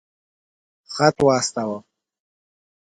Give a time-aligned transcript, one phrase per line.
[0.93, 1.79] خط واستاوه.